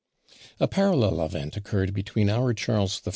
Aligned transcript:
A 0.59 0.67
parallel 0.67 1.21
event 1.23 1.55
occurred 1.55 1.93
between 1.93 2.27
our 2.27 2.55
Charles 2.55 3.03
I. 3.05 3.09